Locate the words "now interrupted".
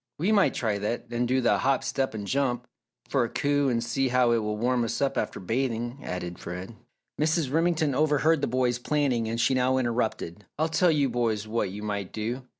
9.53-10.47